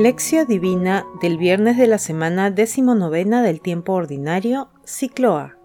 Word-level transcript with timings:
Lección 0.00 0.46
Divina 0.46 1.04
del 1.20 1.36
viernes 1.36 1.76
de 1.76 1.86
la 1.86 1.98
semana 1.98 2.50
decimonovena 2.50 3.42
del 3.42 3.60
tiempo 3.60 3.92
ordinario, 3.92 4.70
ciclo 4.82 5.36
A. 5.36 5.58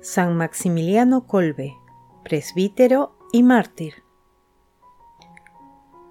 San 0.00 0.38
Maximiliano 0.38 1.26
Colbe, 1.26 1.76
presbítero 2.24 3.18
y 3.30 3.42
mártir. 3.42 3.92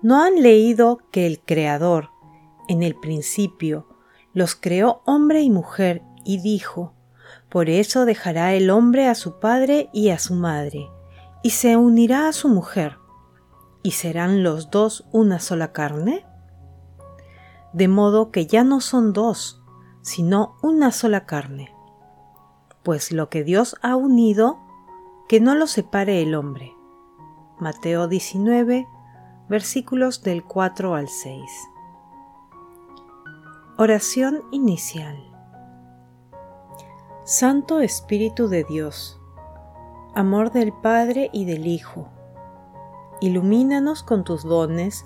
¿No 0.03 0.21
han 0.21 0.43
leído 0.43 0.99
que 1.09 1.25
el 1.25 1.39
Creador, 1.39 2.11
en 2.67 2.83
el 2.83 2.93
principio, 2.93 3.87
los 4.35 4.53
creó 4.53 5.01
hombre 5.07 5.41
y 5.41 5.49
mujer 5.49 6.03
y 6.23 6.39
dijo, 6.39 6.93
por 7.49 7.71
eso 7.71 8.05
dejará 8.05 8.53
el 8.53 8.69
hombre 8.69 9.07
a 9.07 9.15
su 9.15 9.39
padre 9.39 9.89
y 9.93 10.09
a 10.09 10.19
su 10.19 10.35
madre, 10.35 10.87
y 11.41 11.49
se 11.49 11.75
unirá 11.75 12.27
a 12.27 12.33
su 12.33 12.49
mujer, 12.49 12.97
y 13.81 13.91
serán 13.93 14.43
los 14.43 14.69
dos 14.69 15.07
una 15.11 15.39
sola 15.39 15.71
carne? 15.71 16.28
De 17.73 17.87
modo 17.87 18.31
que 18.31 18.47
ya 18.47 18.63
no 18.63 18.81
son 18.81 19.13
dos, 19.13 19.61
sino 20.01 20.55
una 20.61 20.91
sola 20.91 21.25
carne. 21.25 21.73
Pues 22.83 23.11
lo 23.11 23.29
que 23.29 23.43
Dios 23.43 23.75
ha 23.81 23.95
unido, 23.95 24.59
que 25.27 25.39
no 25.39 25.55
lo 25.55 25.67
separe 25.67 26.21
el 26.21 26.35
hombre. 26.35 26.75
Mateo 27.59 28.07
19, 28.07 28.87
versículos 29.49 30.23
del 30.23 30.43
4 30.43 30.95
al 30.95 31.09
6. 31.09 31.43
Oración 33.77 34.43
inicial. 34.51 35.17
Santo 37.25 37.81
Espíritu 37.81 38.47
de 38.47 38.63
Dios, 38.63 39.21
amor 40.15 40.51
del 40.51 40.73
Padre 40.73 41.29
y 41.31 41.45
del 41.45 41.67
Hijo, 41.67 42.09
ilumínanos 43.21 44.01
con 44.03 44.23
tus 44.23 44.43
dones 44.43 45.05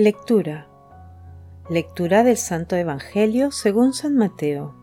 Lectura. 0.00 0.66
Lectura 1.68 2.24
del 2.24 2.38
Santo 2.38 2.74
Evangelio 2.74 3.50
según 3.50 3.92
San 3.92 4.16
Mateo, 4.16 4.74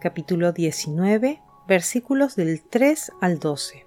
capítulo 0.00 0.50
19, 0.50 1.40
versículos 1.68 2.34
del 2.34 2.64
3 2.64 3.12
al 3.20 3.38
12. 3.38 3.86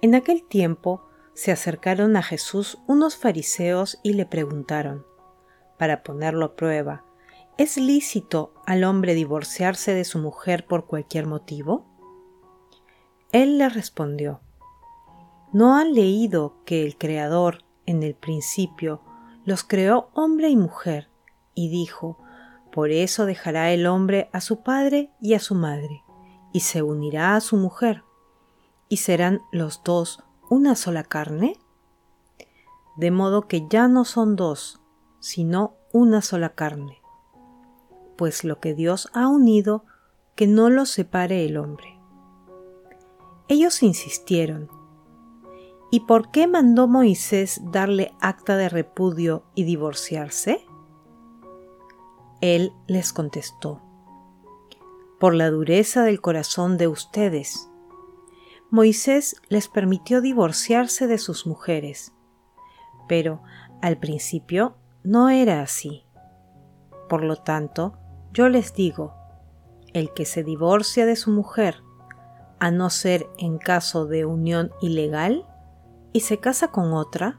En 0.00 0.14
aquel 0.14 0.44
tiempo 0.48 1.02
se 1.34 1.52
acercaron 1.52 2.16
a 2.16 2.22
Jesús 2.22 2.78
unos 2.86 3.18
fariseos 3.18 4.00
y 4.02 4.14
le 4.14 4.24
preguntaron, 4.24 5.04
para 5.78 6.02
ponerlo 6.02 6.46
a 6.46 6.56
prueba, 6.56 7.04
¿es 7.58 7.76
lícito 7.76 8.54
al 8.64 8.82
hombre 8.82 9.12
divorciarse 9.12 9.92
de 9.92 10.04
su 10.04 10.18
mujer 10.20 10.64
por 10.64 10.86
cualquier 10.86 11.26
motivo? 11.26 11.84
Él 13.32 13.58
le 13.58 13.68
respondió, 13.68 14.40
¿no 15.52 15.76
han 15.76 15.92
leído 15.92 16.64
que 16.64 16.86
el 16.86 16.96
Creador 16.96 17.62
en 17.84 18.02
el 18.02 18.14
principio 18.14 19.02
los 19.48 19.64
creó 19.64 20.10
hombre 20.12 20.50
y 20.50 20.56
mujer, 20.56 21.08
y 21.54 21.70
dijo, 21.70 22.18
Por 22.70 22.90
eso 22.90 23.24
dejará 23.24 23.72
el 23.72 23.86
hombre 23.86 24.28
a 24.34 24.42
su 24.42 24.62
padre 24.62 25.10
y 25.22 25.32
a 25.32 25.40
su 25.40 25.54
madre, 25.54 26.04
y 26.52 26.60
se 26.60 26.82
unirá 26.82 27.34
a 27.34 27.40
su 27.40 27.56
mujer, 27.56 28.04
y 28.90 28.98
serán 28.98 29.40
los 29.50 29.82
dos 29.82 30.22
una 30.50 30.76
sola 30.76 31.02
carne? 31.02 31.58
De 32.98 33.10
modo 33.10 33.48
que 33.48 33.66
ya 33.70 33.88
no 33.88 34.04
son 34.04 34.36
dos, 34.36 34.82
sino 35.18 35.76
una 35.94 36.20
sola 36.20 36.50
carne. 36.50 37.00
Pues 38.18 38.44
lo 38.44 38.60
que 38.60 38.74
Dios 38.74 39.08
ha 39.14 39.28
unido, 39.28 39.86
que 40.34 40.46
no 40.46 40.68
lo 40.68 40.84
separe 40.84 41.46
el 41.46 41.56
hombre. 41.56 41.98
Ellos 43.48 43.82
insistieron, 43.82 44.68
¿Y 45.90 46.00
por 46.00 46.30
qué 46.30 46.46
mandó 46.46 46.86
Moisés 46.86 47.62
darle 47.64 48.12
acta 48.20 48.56
de 48.56 48.68
repudio 48.68 49.44
y 49.54 49.64
divorciarse? 49.64 50.66
Él 52.42 52.72
les 52.86 53.12
contestó, 53.14 53.80
por 55.18 55.34
la 55.34 55.50
dureza 55.50 56.04
del 56.04 56.20
corazón 56.20 56.76
de 56.76 56.88
ustedes. 56.88 57.70
Moisés 58.70 59.36
les 59.48 59.68
permitió 59.68 60.20
divorciarse 60.20 61.06
de 61.06 61.16
sus 61.16 61.46
mujeres, 61.46 62.12
pero 63.08 63.42
al 63.80 63.96
principio 63.96 64.76
no 65.02 65.30
era 65.30 65.62
así. 65.62 66.04
Por 67.08 67.24
lo 67.24 67.36
tanto, 67.36 67.96
yo 68.32 68.50
les 68.50 68.74
digo, 68.74 69.14
el 69.94 70.12
que 70.12 70.26
se 70.26 70.44
divorcia 70.44 71.06
de 71.06 71.16
su 71.16 71.30
mujer, 71.30 71.82
a 72.60 72.70
no 72.70 72.90
ser 72.90 73.26
en 73.38 73.56
caso 73.56 74.04
de 74.04 74.26
unión 74.26 74.70
ilegal, 74.82 75.47
y 76.12 76.20
se 76.20 76.38
casa 76.38 76.68
con 76.68 76.92
otra, 76.92 77.38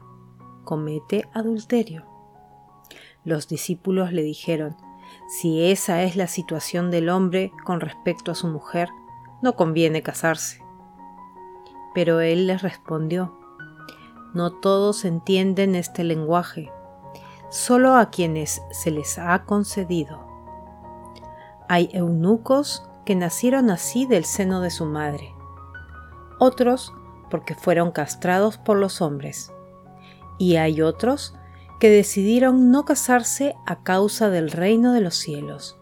comete 0.64 1.28
adulterio. 1.34 2.06
Los 3.24 3.48
discípulos 3.48 4.12
le 4.12 4.22
dijeron, 4.22 4.76
si 5.28 5.70
esa 5.70 6.02
es 6.02 6.16
la 6.16 6.26
situación 6.26 6.90
del 6.90 7.08
hombre 7.08 7.52
con 7.64 7.80
respecto 7.80 8.30
a 8.30 8.34
su 8.34 8.48
mujer, 8.48 8.88
no 9.42 9.56
conviene 9.56 10.02
casarse. 10.02 10.62
Pero 11.94 12.20
él 12.20 12.46
les 12.46 12.62
respondió, 12.62 13.38
no 14.32 14.52
todos 14.52 15.04
entienden 15.04 15.74
este 15.74 16.04
lenguaje, 16.04 16.70
solo 17.48 17.96
a 17.96 18.10
quienes 18.10 18.62
se 18.70 18.90
les 18.90 19.18
ha 19.18 19.44
concedido. 19.44 20.26
Hay 21.68 21.90
eunucos 21.92 22.88
que 23.04 23.16
nacieron 23.16 23.70
así 23.70 24.06
del 24.06 24.24
seno 24.24 24.60
de 24.60 24.70
su 24.70 24.86
madre, 24.86 25.34
otros 26.38 26.94
porque 27.30 27.54
fueron 27.54 27.92
castrados 27.92 28.58
por 28.58 28.76
los 28.76 29.00
hombres, 29.00 29.52
y 30.38 30.56
hay 30.56 30.82
otros 30.82 31.34
que 31.78 31.88
decidieron 31.88 32.70
no 32.70 32.84
casarse 32.84 33.54
a 33.66 33.82
causa 33.82 34.28
del 34.28 34.50
reino 34.50 34.92
de 34.92 35.00
los 35.00 35.14
cielos. 35.14 35.78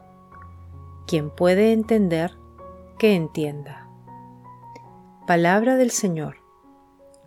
Quien 1.06 1.30
puede 1.30 1.72
entender, 1.72 2.36
que 2.98 3.14
entienda. 3.14 3.88
Palabra 5.26 5.76
del 5.76 5.90
Señor. 5.90 6.36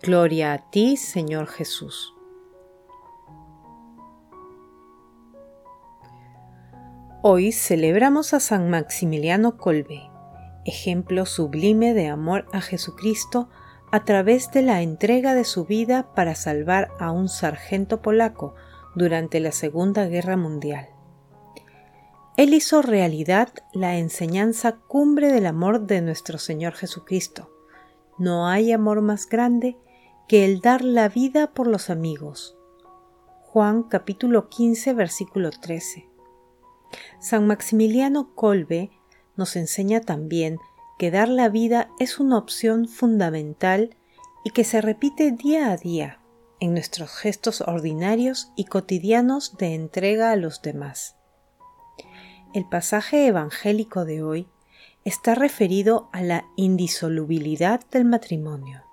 Gloria 0.02 0.54
a 0.54 0.70
ti, 0.70 0.98
Señor 0.98 1.48
Jesús. 1.48 2.16
Hoy 7.24 7.52
celebramos 7.52 8.34
a 8.34 8.40
San 8.40 8.72
Maximiliano 8.72 9.58
Colbe, 9.58 10.10
ejemplo 10.66 11.28
sublime 11.28 11.94
de 11.94 12.08
amor 12.08 12.48
a 12.52 12.62
Jesucristo 12.62 13.48
a 13.92 14.06
través 14.06 14.52
de 14.52 14.62
la 14.62 14.82
entrega 14.82 15.36
de 15.36 15.44
su 15.44 15.66
vida 15.66 16.14
para 16.16 16.36
salvar 16.36 16.92
a 17.00 17.12
un 17.12 17.28
sargento 17.28 18.02
polaco 18.02 18.56
durante 18.96 19.40
la 19.40 19.52
Segunda 19.52 20.08
Guerra 20.08 20.38
Mundial. 20.38 20.88
Él 22.38 22.54
hizo 22.54 22.82
realidad 22.82 23.50
la 23.74 23.98
enseñanza 23.98 24.78
cumbre 24.88 25.32
del 25.32 25.46
amor 25.46 25.82
de 25.82 26.02
nuestro 26.02 26.38
Señor 26.38 26.74
Jesucristo. 26.74 27.52
No 28.18 28.48
hay 28.48 28.72
amor 28.72 29.02
más 29.02 29.28
grande 29.28 29.78
que 30.28 30.46
el 30.46 30.62
dar 30.62 30.84
la 30.84 31.10
vida 31.10 31.52
por 31.52 31.68
los 31.68 31.90
amigos. 31.90 32.58
Juan 33.42 33.84
capítulo 33.84 34.48
15 34.48 34.94
versículo 34.94 35.50
13. 35.52 36.08
San 37.20 37.48
Maximiliano 37.48 38.34
Kolbe 38.34 38.92
nos 39.36 39.58
enseña 39.58 40.00
también 40.00 40.58
que 41.02 41.10
dar 41.10 41.30
la 41.30 41.50
vida 41.50 41.90
es 41.98 42.20
una 42.20 42.38
opción 42.38 42.88
fundamental 42.88 43.98
y 44.44 44.52
que 44.52 44.64
se 44.64 44.82
repite 44.82 45.32
día 45.32 45.72
a 45.72 45.78
día 45.78 46.20
en 46.60 46.74
nuestros 46.74 47.10
gestos 47.10 47.62
ordinarios 47.62 48.52
y 48.56 48.66
cotidianos 48.66 49.58
de 49.58 49.74
entrega 49.74 50.30
a 50.30 50.36
los 50.36 50.62
demás. 50.62 51.16
El 52.54 52.70
pasaje 52.70 53.26
evangélico 53.26 54.06
de 54.06 54.22
hoy 54.22 54.48
está 55.04 55.34
referido 55.34 56.08
a 56.14 56.22
la 56.22 56.46
indisolubilidad 56.56 57.82
del 57.90 58.06
matrimonio. 58.06 58.84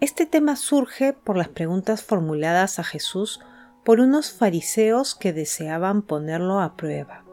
Este 0.00 0.26
tema 0.26 0.56
surge 0.56 1.12
por 1.12 1.36
las 1.36 1.50
preguntas 1.50 2.02
formuladas 2.02 2.80
a 2.80 2.82
Jesús 2.82 3.38
por 3.84 4.00
unos 4.00 4.32
fariseos 4.32 5.14
que 5.14 5.32
deseaban 5.32 6.02
ponerlo 6.02 6.58
a 6.58 6.76
prueba. 6.76 7.24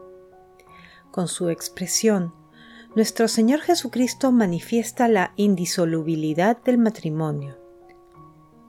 Con 1.10 1.26
su 1.26 1.48
expresión 1.50 2.43
nuestro 2.94 3.26
Señor 3.26 3.60
Jesucristo 3.60 4.30
manifiesta 4.30 5.08
la 5.08 5.32
indisolubilidad 5.36 6.62
del 6.62 6.78
matrimonio 6.78 7.58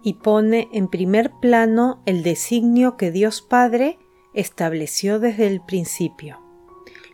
y 0.02 0.16
pone 0.16 0.68
en 0.72 0.88
primer 0.88 1.32
plano 1.42 2.02
el 2.06 2.24
designio 2.24 2.98
que 2.98 3.12
Dios 3.12 3.42
Padre 3.42 4.00
estableció 4.34 5.20
desde 5.20 5.48
el 5.48 5.62
principio. 5.62 6.40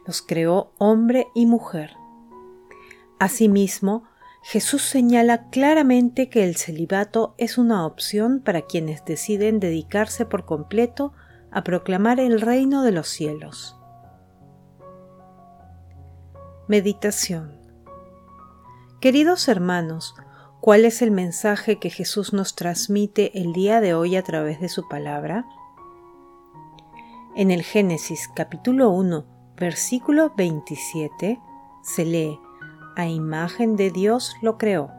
Los 0.06 0.22
creó 0.22 0.72
hombre 0.78 1.28
y 1.36 1.46
mujer. 1.46 1.92
Asimismo, 3.20 4.04
Jesús 4.42 4.82
señala 4.82 5.50
claramente 5.50 6.30
que 6.30 6.44
el 6.44 6.56
celibato 6.56 7.36
es 7.38 7.58
una 7.58 7.86
opción 7.86 8.42
para 8.44 8.64
quienes 8.64 9.06
deciden 9.06 9.60
dedicarse 9.60 10.26
por 10.26 10.46
completo 10.46 11.14
a 11.52 11.64
proclamar 11.64 12.20
el 12.20 12.42
reino 12.42 12.84
de 12.84 12.92
los 12.92 13.08
cielos. 13.08 13.81
Meditación 16.68 17.60
Queridos 19.02 19.48
hermanos, 19.48 20.14
¿cuál 20.62 20.86
es 20.86 21.02
el 21.02 21.10
mensaje 21.10 21.80
que 21.80 21.90
Jesús 21.90 22.34
nos 22.34 22.56
transmite 22.56 23.42
el 23.42 23.52
día 23.52 23.82
de 23.82 23.96
hoy 23.96 24.16
a 24.16 24.22
través 24.22 24.62
de 24.62 24.70
su 24.70 24.88
palabra? 24.88 25.48
En 27.36 27.50
el 27.50 27.64
Génesis 27.64 28.30
capítulo 28.36 28.92
1, 28.92 29.26
versículo 29.58 30.34
27, 30.38 31.42
se 31.82 32.06
lee, 32.06 32.40
a 32.96 33.08
imagen 33.08 33.76
de 33.76 33.90
Dios 33.90 34.36
lo 34.44 34.60
creó, 34.60 34.92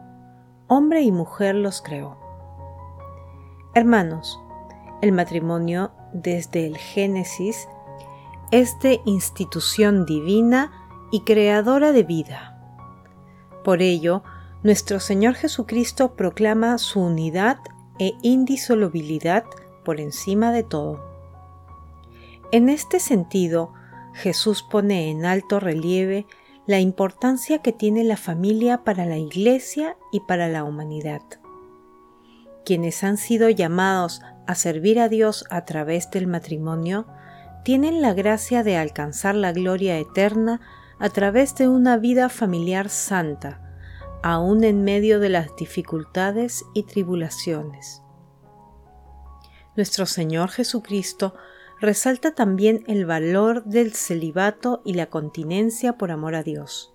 hombre 0.67 1.03
y 1.03 1.12
mujer 1.12 1.55
los 1.55 1.81
creó. 1.81 2.19
Hermanos, 3.75 4.41
el 5.00 5.12
matrimonio 5.12 5.93
desde 6.12 6.67
el 6.67 6.76
Génesis 6.76 7.69
es 8.50 8.79
de 8.81 9.00
institución 9.06 10.05
divina 10.05 10.81
y 11.12 11.20
creadora 11.20 11.93
de 11.93 12.03
vida. 12.03 12.59
Por 13.62 13.82
ello, 13.82 14.25
nuestro 14.64 14.99
Señor 14.99 15.35
Jesucristo 15.35 16.14
proclama 16.14 16.79
su 16.79 17.00
unidad 17.00 17.59
e 17.99 18.14
indisolubilidad 18.23 19.44
por 19.85 20.00
encima 20.00 20.50
de 20.50 20.64
todo. 20.64 21.00
En 22.50 22.69
este 22.69 22.99
sentido, 22.99 23.73
Jesús 24.14 24.62
pone 24.62 25.11
en 25.11 25.25
alto 25.25 25.61
relieve 25.61 26.26
la 26.67 26.81
importancia 26.81 27.58
que 27.58 27.73
tiene 27.73 28.05
la 28.05 28.17
familia 28.17 28.85
para 28.85 29.05
la 29.06 29.19
Iglesia 29.19 29.97
y 30.12 30.20
para 30.20 30.49
la 30.49 30.65
humanidad. 30.65 31.23
Quienes 32.65 33.03
han 33.03 33.17
sido 33.17 33.50
llamados 33.50 34.23
a 34.47 34.55
servir 34.55 35.00
a 35.00 35.08
Dios 35.08 35.44
a 35.50 35.65
través 35.65 36.11
del 36.11 36.26
matrimonio 36.26 37.06
tienen 37.65 38.00
la 38.00 38.15
gracia 38.15 38.62
de 38.62 38.76
alcanzar 38.76 39.35
la 39.35 39.53
gloria 39.53 39.99
eterna 39.99 40.61
a 41.02 41.08
través 41.08 41.56
de 41.56 41.66
una 41.66 41.96
vida 41.96 42.28
familiar 42.28 42.88
santa, 42.88 43.60
aun 44.22 44.62
en 44.62 44.84
medio 44.84 45.19
de 45.19 45.31
las 45.31 45.49
dificultades 45.56 46.64
y 46.75 46.84
tribulaciones. 46.84 48.02
Nuestro 49.75 50.06
Señor 50.06 50.50
Jesucristo 50.50 51.34
resalta 51.81 52.37
también 52.37 52.84
el 52.87 53.04
valor 53.04 53.64
del 53.64 53.94
celibato 53.94 54.81
y 54.84 54.94
la 54.94 55.06
continencia 55.06 55.99
por 55.99 56.12
amor 56.12 56.37
a 56.37 56.44
Dios. 56.44 56.94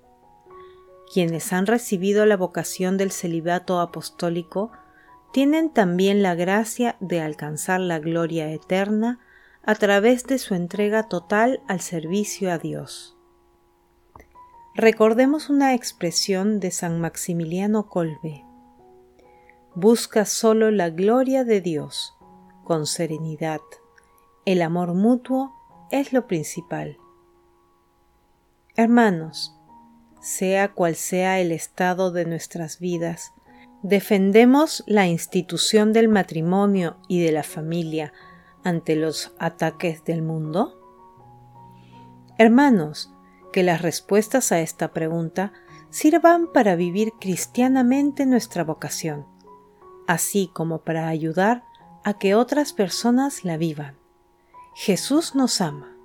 Quienes 1.14 1.52
han 1.52 1.66
recibido 1.66 2.26
la 2.26 2.38
vocación 2.38 2.96
del 2.96 3.12
celibato 3.12 3.82
apostólico 3.82 4.72
tienen 5.34 5.70
también 5.70 6.24
la 6.24 6.34
gracia 6.34 6.96
de 7.02 7.20
alcanzar 7.20 7.82
la 7.82 8.00
gloria 8.00 8.50
eterna 8.54 9.20
a 9.64 9.76
través 9.76 10.24
de 10.28 10.38
su 10.38 10.56
entrega 10.56 11.10
total 11.10 11.60
al 11.68 11.82
servicio 11.82 12.54
a 12.54 12.58
Dios. 12.58 13.17
Recordemos 14.80 15.50
una 15.50 15.74
expresión 15.74 16.60
de 16.60 16.70
San 16.70 17.02
Maximiliano 17.02 17.90
Colbe. 17.90 18.46
Busca 19.74 20.24
solo 20.24 20.70
la 20.70 20.92
gloria 20.92 21.44
de 21.44 21.62
Dios, 21.62 22.14
con 22.64 22.86
serenidad. 22.86 23.60
El 24.46 24.62
amor 24.62 24.94
mutuo 24.94 25.52
es 25.90 26.14
lo 26.14 26.28
principal. 26.28 27.00
Hermanos, 28.76 29.60
sea 30.22 30.72
cual 30.76 30.94
sea 30.94 31.40
el 31.40 31.52
estado 31.52 32.12
de 32.12 32.26
nuestras 32.26 32.78
vidas, 32.80 33.34
defendemos 33.82 34.84
la 34.86 35.08
institución 35.08 35.92
del 35.92 36.08
matrimonio 36.08 36.98
y 37.08 37.24
de 37.24 37.32
la 37.32 37.42
familia 37.42 38.14
ante 38.64 38.96
los 38.96 39.34
ataques 39.40 40.04
del 40.04 40.22
mundo? 40.22 40.80
Hermanos, 42.38 43.12
que 43.58 43.64
las 43.64 43.82
respuestas 43.82 44.52
a 44.52 44.60
esta 44.60 44.90
pregunta 44.90 45.52
sirvan 45.90 46.54
para 46.54 46.76
vivir 46.76 47.14
cristianamente 47.20 48.28
nuestra 48.28 48.64
vocación, 48.64 49.26
así 50.06 50.52
como 50.54 50.84
para 50.84 51.08
ayudar 51.08 51.64
a 52.04 52.20
que 52.20 52.36
otras 52.36 52.72
personas 52.72 53.44
la 53.44 53.58
vivan. 53.58 53.98
Jesús 54.76 55.34
nos 55.34 55.60
ama. 55.60 55.98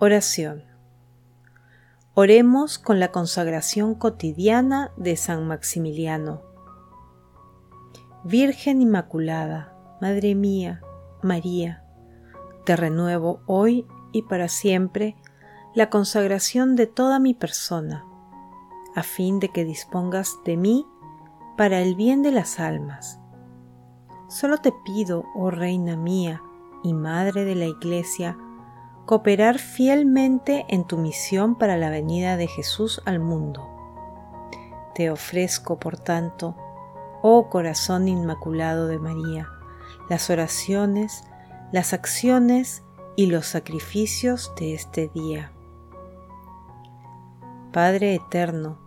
Oración. 0.00 0.64
Oremos 2.12 2.78
con 2.78 3.00
la 3.00 3.10
consagración 3.10 3.94
cotidiana 3.94 4.92
de 4.98 5.16
San 5.16 5.46
Maximiliano. 5.46 6.42
Virgen 8.22 8.82
Inmaculada, 8.82 9.74
Madre 10.02 10.34
mía, 10.34 10.82
María, 11.22 11.84
te 12.66 12.76
renuevo 12.76 13.40
hoy 13.46 13.86
y 14.12 14.22
para 14.22 14.48
siempre 14.48 15.16
la 15.74 15.90
consagración 15.90 16.76
de 16.76 16.86
toda 16.86 17.18
mi 17.18 17.34
persona, 17.34 18.04
a 18.94 19.02
fin 19.02 19.38
de 19.38 19.50
que 19.50 19.64
dispongas 19.64 20.38
de 20.44 20.56
mí 20.56 20.86
para 21.56 21.80
el 21.80 21.94
bien 21.94 22.22
de 22.22 22.32
las 22.32 22.58
almas. 22.60 23.20
Solo 24.28 24.58
te 24.58 24.72
pido, 24.84 25.24
oh 25.34 25.50
Reina 25.50 25.96
mía 25.96 26.42
y 26.82 26.94
Madre 26.94 27.44
de 27.44 27.54
la 27.54 27.66
Iglesia, 27.66 28.36
cooperar 29.06 29.58
fielmente 29.58 30.66
en 30.68 30.84
tu 30.84 30.98
misión 30.98 31.56
para 31.56 31.76
la 31.76 31.90
venida 31.90 32.36
de 32.36 32.46
Jesús 32.46 33.00
al 33.06 33.20
mundo. 33.20 33.68
Te 34.94 35.10
ofrezco, 35.10 35.78
por 35.78 35.96
tanto, 35.96 36.56
oh 37.22 37.48
corazón 37.48 38.08
inmaculado 38.08 38.86
de 38.86 38.98
María, 38.98 39.48
las 40.08 40.28
oraciones, 40.28 41.24
las 41.72 41.92
acciones 41.92 42.82
y 43.18 43.26
los 43.26 43.46
sacrificios 43.46 44.52
de 44.60 44.74
este 44.74 45.08
día. 45.08 45.50
Padre 47.72 48.14
Eterno, 48.14 48.78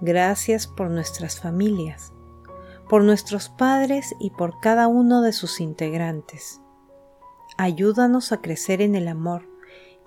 gracias 0.00 0.66
por 0.66 0.88
nuestras 0.88 1.38
familias, 1.38 2.14
por 2.88 3.04
nuestros 3.04 3.50
padres 3.50 4.14
y 4.18 4.30
por 4.30 4.60
cada 4.60 4.88
uno 4.88 5.20
de 5.20 5.34
sus 5.34 5.60
integrantes. 5.60 6.62
Ayúdanos 7.58 8.32
a 8.32 8.40
crecer 8.40 8.80
en 8.80 8.94
el 8.94 9.08
amor 9.08 9.46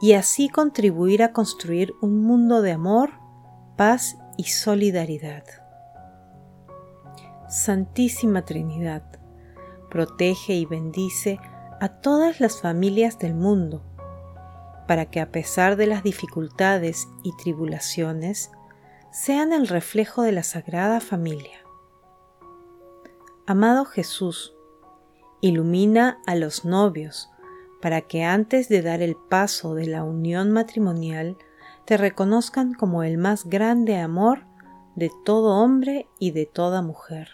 y 0.01 0.13
así 0.13 0.49
contribuir 0.49 1.21
a 1.21 1.31
construir 1.31 1.93
un 2.01 2.23
mundo 2.23 2.63
de 2.63 2.71
amor, 2.71 3.11
paz 3.77 4.17
y 4.35 4.45
solidaridad. 4.45 5.43
Santísima 7.47 8.45
Trinidad, 8.45 9.03
protege 9.91 10.55
y 10.55 10.65
bendice 10.65 11.39
todas 11.87 12.41
las 12.41 12.59
familias 12.59 13.17
del 13.17 13.33
mundo, 13.33 13.81
para 14.85 15.05
que 15.05 15.21
a 15.21 15.31
pesar 15.31 15.77
de 15.77 15.87
las 15.87 16.03
dificultades 16.03 17.07
y 17.23 17.31
tribulaciones, 17.37 18.51
sean 19.11 19.53
el 19.53 19.67
reflejo 19.67 20.23
de 20.23 20.33
la 20.33 20.43
Sagrada 20.43 20.99
Familia. 20.99 21.59
Amado 23.47 23.85
Jesús, 23.85 24.53
ilumina 25.41 26.19
a 26.27 26.35
los 26.35 26.65
novios 26.65 27.29
para 27.81 28.01
que 28.01 28.23
antes 28.23 28.67
de 28.69 28.81
dar 28.81 29.01
el 29.01 29.15
paso 29.15 29.73
de 29.73 29.87
la 29.87 30.03
unión 30.03 30.51
matrimonial 30.51 31.37
te 31.85 31.97
reconozcan 31.97 32.73
como 32.73 33.03
el 33.03 33.17
más 33.17 33.45
grande 33.45 33.97
amor 33.97 34.43
de 34.95 35.09
todo 35.23 35.55
hombre 35.63 36.07
y 36.19 36.31
de 36.31 36.45
toda 36.45 36.81
mujer. 36.81 37.29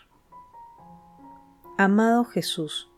Amado 1.78 2.24
Jesús, 2.24 2.90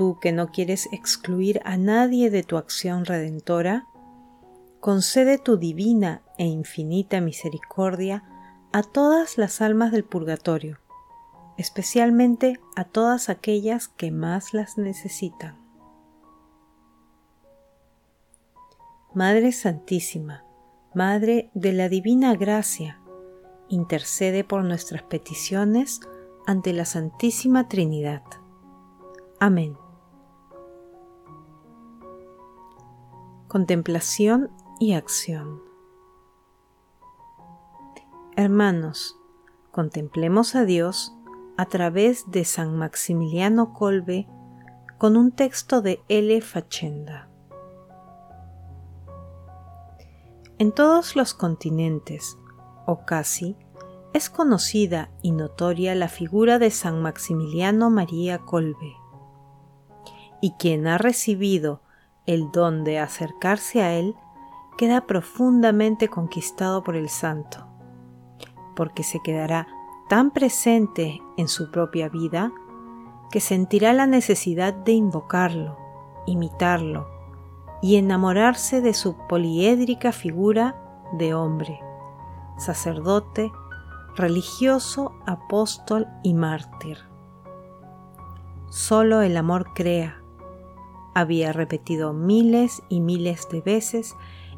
tú 0.00 0.18
que 0.18 0.32
no 0.32 0.50
quieres 0.50 0.88
excluir 0.92 1.60
a 1.66 1.76
nadie 1.76 2.30
de 2.30 2.42
tu 2.42 2.56
acción 2.56 3.04
redentora, 3.04 3.86
concede 4.80 5.36
tu 5.36 5.58
divina 5.58 6.22
e 6.38 6.46
infinita 6.46 7.20
misericordia 7.20 8.24
a 8.72 8.82
todas 8.82 9.36
las 9.36 9.60
almas 9.60 9.92
del 9.92 10.04
purgatorio, 10.04 10.78
especialmente 11.58 12.58
a 12.76 12.84
todas 12.84 13.28
aquellas 13.28 13.88
que 13.88 14.10
más 14.10 14.54
las 14.54 14.78
necesitan. 14.78 15.58
Madre 19.12 19.52
Santísima, 19.52 20.44
Madre 20.94 21.50
de 21.52 21.74
la 21.74 21.90
Divina 21.90 22.34
Gracia, 22.36 23.02
intercede 23.68 24.44
por 24.44 24.64
nuestras 24.64 25.02
peticiones 25.02 26.00
ante 26.46 26.72
la 26.72 26.86
Santísima 26.86 27.68
Trinidad. 27.68 28.22
Amén. 29.38 29.76
Contemplación 33.50 34.48
y 34.78 34.92
acción. 34.92 35.60
Hermanos, 38.36 39.16
contemplemos 39.72 40.54
a 40.54 40.64
Dios 40.64 41.12
a 41.56 41.66
través 41.66 42.30
de 42.30 42.44
San 42.44 42.78
Maximiliano 42.78 43.72
Colbe 43.72 44.28
con 44.98 45.16
un 45.16 45.32
texto 45.32 45.82
de 45.82 46.00
L. 46.06 46.40
Fachenda. 46.42 47.28
En 50.58 50.70
todos 50.70 51.16
los 51.16 51.34
continentes, 51.34 52.38
o 52.86 53.04
casi, 53.04 53.56
es 54.12 54.30
conocida 54.30 55.10
y 55.22 55.32
notoria 55.32 55.96
la 55.96 56.08
figura 56.08 56.60
de 56.60 56.70
San 56.70 57.02
Maximiliano 57.02 57.90
María 57.90 58.38
Colbe, 58.38 58.94
y 60.40 60.52
quien 60.52 60.86
ha 60.86 60.98
recibido 60.98 61.82
el 62.30 62.52
don 62.52 62.84
de 62.84 63.00
acercarse 63.00 63.82
a 63.82 63.92
él 63.94 64.14
queda 64.78 65.06
profundamente 65.08 66.06
conquistado 66.08 66.84
por 66.84 66.94
el 66.94 67.08
santo, 67.08 67.66
porque 68.76 69.02
se 69.02 69.18
quedará 69.20 69.66
tan 70.08 70.30
presente 70.30 71.20
en 71.36 71.48
su 71.48 71.72
propia 71.72 72.08
vida 72.08 72.52
que 73.32 73.40
sentirá 73.40 73.92
la 73.92 74.06
necesidad 74.06 74.72
de 74.72 74.92
invocarlo, 74.92 75.76
imitarlo 76.24 77.08
y 77.82 77.96
enamorarse 77.96 78.80
de 78.80 78.94
su 78.94 79.16
poliédrica 79.26 80.12
figura 80.12 80.76
de 81.12 81.34
hombre, 81.34 81.80
sacerdote, 82.58 83.50
religioso, 84.14 85.16
apóstol 85.26 86.06
y 86.22 86.34
mártir. 86.34 86.98
Solo 88.68 89.20
el 89.22 89.36
amor 89.36 89.72
crea, 89.74 90.19
había 91.14 91.52
repetido 91.52 92.12
miles 92.12 92.82
y 92.88 93.00
miles 93.00 93.48
de 93.50 93.60
veces 93.60 94.14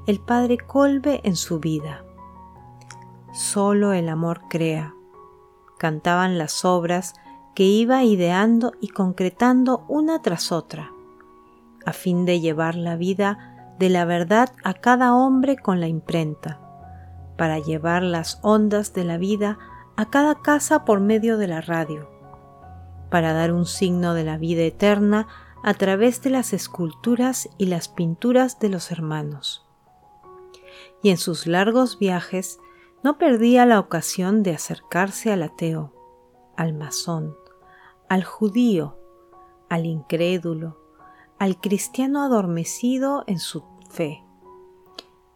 el 0.07 0.21
padre 0.21 0.59
Colbe 0.59 1.21
en 1.25 1.37
su 1.37 1.61
vida. 1.61 2.05
Solo 3.33 3.93
el 3.93 4.09
amor 4.09 4.43
crea, 4.49 4.95
cantaban 5.79 6.39
las 6.39 6.65
obras 6.65 7.15
que 7.55 7.65
iba 7.65 8.03
ideando 8.05 8.73
y 8.81 8.89
concretando 8.89 9.85
una 9.89 10.23
tras 10.23 10.53
otra, 10.53 10.91
a 11.85 11.93
fin 11.93 12.25
de 12.25 12.41
llevar 12.41 12.75
la 12.75 12.97
vida 12.97 13.75
de 13.79 13.91
la 13.91 14.05
verdad 14.05 14.51
a 14.65 14.75
cada 14.75 15.15
hombre 15.15 15.57
con 15.57 15.81
la 15.81 15.89
imprenta, 15.89 16.61
para 17.37 17.59
llevar 17.59 18.03
las 18.03 18.39
ondas 18.43 18.93
de 18.93 19.05
la 19.05 19.19
vida 19.19 19.59
a 19.97 20.11
cada 20.11 20.37
casa 20.37 20.85
por 20.85 21.01
medio 21.01 21.37
de 21.39 21.49
la 21.49 21.61
radio, 21.61 22.09
para 23.11 23.33
dar 23.33 23.53
un 23.53 23.67
signo 23.67 24.15
de 24.15 24.25
la 24.25 24.39
vida 24.39 24.63
eterna 24.63 25.27
a 25.63 25.75
través 25.75 26.23
de 26.23 26.31
las 26.31 26.53
esculturas 26.53 27.49
y 27.59 27.67
las 27.67 27.89
pinturas 27.89 28.59
de 28.59 28.69
los 28.69 28.91
hermanos. 28.91 29.67
Y 31.03 31.11
en 31.11 31.19
sus 31.19 31.47
largos 31.47 31.99
viajes 31.99 32.59
no 33.03 33.19
perdía 33.19 33.67
la 33.67 33.81
ocasión 33.81 34.43
de 34.43 34.53
acercarse 34.53 35.33
al 35.33 35.43
ateo, 35.43 35.93
al 36.57 36.75
masón, 36.75 37.37
al 38.09 38.25
judío, 38.25 38.99
al 39.69 39.87
incrédulo, 39.87 40.79
al 41.39 41.61
cristiano 41.61 42.23
adormecido 42.23 43.25
en 43.27 43.39
su 43.39 43.65
fe, 43.91 44.23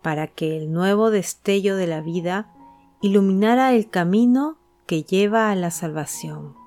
para 0.02 0.28
que 0.28 0.56
el 0.56 0.72
nuevo 0.72 1.10
destello 1.10 1.76
de 1.76 1.86
la 1.86 2.00
vida 2.00 2.52
iluminara 3.00 3.72
el 3.74 3.90
camino 3.90 4.58
que 4.86 5.02
lleva 5.02 5.50
a 5.50 5.56
la 5.56 5.70
salvación. 5.70 6.65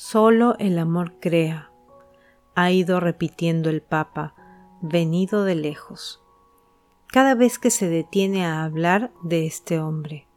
Solo 0.00 0.54
el 0.60 0.78
amor 0.78 1.14
crea, 1.18 1.72
ha 2.54 2.70
ido 2.70 3.00
repitiendo 3.00 3.68
el 3.68 3.82
Papa, 3.82 4.32
venido 4.80 5.42
de 5.42 5.56
lejos, 5.56 6.22
cada 7.08 7.34
vez 7.34 7.58
que 7.58 7.70
se 7.72 7.88
detiene 7.88 8.46
a 8.46 8.62
hablar 8.62 9.10
de 9.24 9.44
este 9.44 9.80
hombre, 9.80 10.28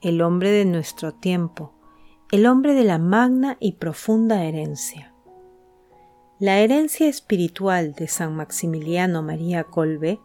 el 0.00 0.22
hombre 0.22 0.52
de 0.52 0.64
nuestro 0.64 1.12
tiempo, 1.12 1.74
el 2.32 2.46
hombre 2.46 2.72
de 2.72 2.84
la 2.84 2.96
magna 2.96 3.58
y 3.60 3.72
profunda 3.72 4.42
herencia. 4.42 5.12
La 6.38 6.60
herencia 6.60 7.06
espiritual 7.06 7.92
de 7.92 8.08
San 8.08 8.34
Maximiliano 8.34 9.22
María 9.22 9.64
Colbe 9.64 10.18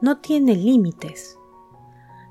no 0.00 0.18
tiene 0.18 0.54
límites. 0.54 1.40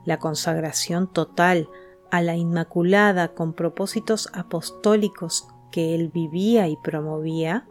La 0.05 0.19
consagración 0.19 1.11
total 1.11 1.67
a 2.11 2.21
la 2.21 2.37
Inmaculada 2.37 3.33
con 3.33 3.51
propósitos 3.51 4.29
apostólicos 4.31 5.49
que 5.71 5.95
él 5.95 6.09
vivía 6.09 6.67
y 6.67 6.77
promovía, 6.77 7.67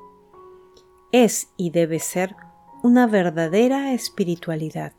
es 1.13 1.53
y 1.57 1.71
debe 1.71 1.99
ser 1.99 2.37
una 2.83 3.07
verdadera 3.07 3.93
espiritualidad. 3.93 4.93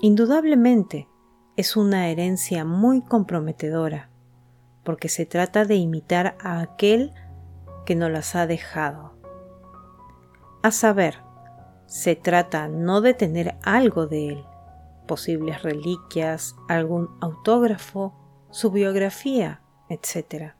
Indudablemente 0.00 1.08
es 1.56 1.76
una 1.76 2.08
herencia 2.08 2.64
muy 2.64 3.02
comprometedora, 3.02 4.10
porque 4.84 5.08
se 5.08 5.26
trata 5.26 5.64
de 5.64 5.76
imitar 5.76 6.36
a 6.40 6.60
aquel 6.60 7.12
que 7.86 7.94
nos 7.94 8.10
las 8.10 8.36
ha 8.36 8.46
dejado. 8.46 9.14
A 10.62 10.70
saber, 10.70 11.18
se 11.86 12.16
trata 12.16 12.68
no 12.68 13.00
de 13.00 13.14
tener 13.14 13.56
algo 13.62 14.06
de 14.06 14.28
él, 14.28 14.44
posibles 15.06 15.62
reliquias, 15.62 16.56
algún 16.68 17.08
autógrafo, 17.20 18.14
su 18.50 18.70
biografía, 18.70 19.62
etc., 19.88 20.55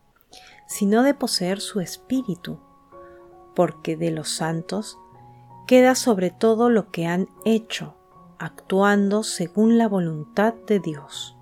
sino 0.67 1.03
de 1.03 1.15
poseer 1.15 1.61
su 1.61 1.81
espíritu, 1.81 2.59
porque 3.55 3.97
de 3.97 4.11
los 4.11 4.29
santos 4.29 4.99
queda 5.67 5.95
sobre 5.95 6.31
todo 6.31 6.71
lo 6.71 6.91
que 6.91 7.07
han 7.07 7.29
hecho, 7.45 7.95
actuando 8.39 9.23
según 9.23 9.79
la 9.79 9.89
voluntad 9.89 10.55
de 10.67 10.81
Dios. 10.81 11.37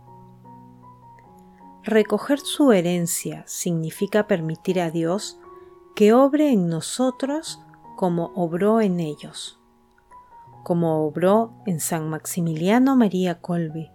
Recoger 1.83 2.41
su 2.41 2.73
herencia 2.73 3.45
significa 3.47 4.27
permitir 4.27 4.81
a 4.81 4.91
Dios 4.91 5.39
que 5.95 6.13
obre 6.15 6.51
en 6.51 6.69
nosotros 6.69 7.61
como 7.97 8.33
obró 8.35 8.81
en 8.81 9.01
ellos, 9.01 9.61
como 10.63 11.05
obró 11.07 11.53
en 11.67 11.81
San 11.81 12.09
Maximiliano 12.09 12.97
María 12.97 13.41
Colbe 13.41 13.93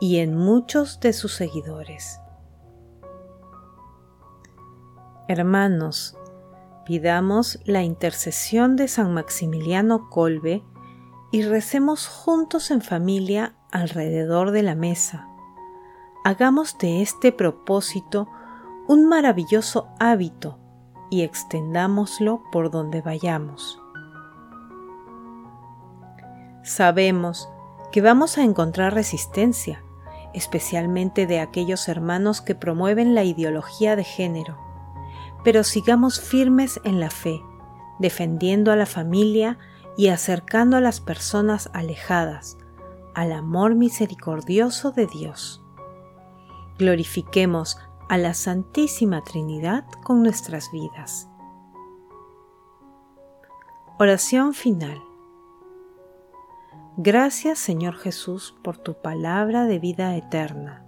y 0.00 0.18
en 0.18 0.34
muchos 0.34 1.00
de 1.00 1.12
sus 1.12 1.34
seguidores. 1.34 2.20
Hermanos, 5.30 6.16
pidamos 6.86 7.60
la 7.66 7.82
intercesión 7.82 8.76
de 8.76 8.88
San 8.88 9.12
Maximiliano 9.12 10.08
Colbe 10.08 10.64
y 11.30 11.42
recemos 11.42 12.08
juntos 12.08 12.70
en 12.70 12.80
familia 12.80 13.54
alrededor 13.70 14.52
de 14.52 14.62
la 14.62 14.74
mesa. 14.74 15.28
Hagamos 16.24 16.78
de 16.78 17.02
este 17.02 17.30
propósito 17.30 18.26
un 18.86 19.06
maravilloso 19.06 19.88
hábito 20.00 20.58
y 21.10 21.20
extendámoslo 21.20 22.42
por 22.50 22.70
donde 22.70 23.02
vayamos. 23.02 23.78
Sabemos 26.62 27.50
que 27.92 28.00
vamos 28.00 28.38
a 28.38 28.44
encontrar 28.44 28.94
resistencia, 28.94 29.84
especialmente 30.32 31.26
de 31.26 31.40
aquellos 31.40 31.86
hermanos 31.86 32.40
que 32.40 32.54
promueven 32.54 33.14
la 33.14 33.24
ideología 33.24 33.94
de 33.94 34.04
género 34.04 34.67
pero 35.48 35.64
sigamos 35.64 36.20
firmes 36.20 36.78
en 36.84 37.00
la 37.00 37.08
fe, 37.08 37.42
defendiendo 37.98 38.70
a 38.70 38.76
la 38.76 38.84
familia 38.84 39.58
y 39.96 40.08
acercando 40.08 40.76
a 40.76 40.82
las 40.82 41.00
personas 41.00 41.70
alejadas 41.72 42.58
al 43.14 43.32
amor 43.32 43.74
misericordioso 43.74 44.90
de 44.90 45.06
Dios. 45.06 45.62
Glorifiquemos 46.78 47.78
a 48.10 48.18
la 48.18 48.34
Santísima 48.34 49.24
Trinidad 49.24 49.86
con 50.04 50.22
nuestras 50.22 50.70
vidas. 50.70 51.30
Oración 53.98 54.52
final. 54.52 55.00
Gracias 56.98 57.58
Señor 57.58 57.96
Jesús 57.96 58.54
por 58.62 58.76
tu 58.76 59.00
palabra 59.00 59.64
de 59.64 59.78
vida 59.78 60.14
eterna 60.14 60.87